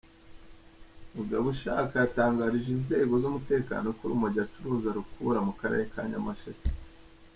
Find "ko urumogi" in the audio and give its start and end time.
3.97-4.39